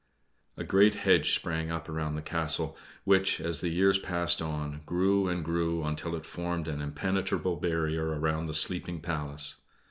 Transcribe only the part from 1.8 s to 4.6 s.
around the castle, which, as the years passed